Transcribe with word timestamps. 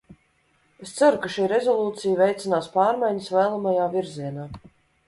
Es 0.87 0.93
ceru, 1.01 1.19
ka 1.25 1.31
šī 1.35 1.45
rezolūcija 1.51 2.17
veicinās 2.23 2.71
pārmaiņas 2.79 3.33
vēlamajā 3.39 3.89
virzienā. 3.97 4.53